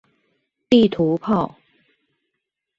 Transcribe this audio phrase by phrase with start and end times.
[0.67, 1.55] 地圖炮